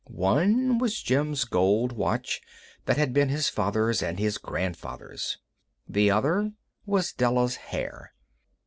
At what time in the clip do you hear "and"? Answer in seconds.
4.01-4.17